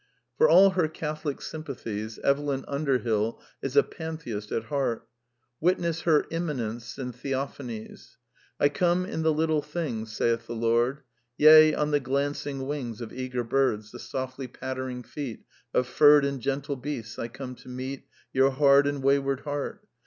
For 0.35 0.49
all 0.49 0.71
her 0.71 0.87
Catholic 0.87 1.37
sympathi 1.41 2.17
Evelyn 2.23 2.65
Underbill 2.67 3.39
is 3.61 3.75
a 3.75 3.83
pantheist 3.83 4.51
at 4.51 4.63
heart 4.63 5.07
Witness 5.59 6.01
her" 6.01 6.25
Immanence" 6.31 6.97
and" 6.97 7.13
Theophanies."" 7.13 8.15
1 8.57 8.69
come 8.71 9.05
in 9.05 9.21
the 9.21 9.31
little 9.31 9.61
things 9.61 10.11
Saith 10.11 10.47
the 10.47 10.55
Lord. 10.55 11.01
Yea! 11.37 11.75
on 11.75 11.91
the 11.91 11.99
glancing 11.99 12.65
wings 12.65 12.99
Of 12.99 13.13
eager 13.13 13.43
birds, 13.43 13.91
the 13.91 13.99
softly 13.99 14.47
pattering 14.47 15.03
feet 15.03 15.45
Of 15.71 15.85
furred 15.85 16.25
and 16.25 16.41
gentle 16.41 16.77
beasts, 16.77 17.19
I 17.19 17.27
come 17.27 17.53
to 17.57 17.69
meet 17.69 18.07
Your 18.33 18.49
hard 18.49 18.87
and 18.87 19.03
wayward 19.03 19.41
heart. 19.41 19.85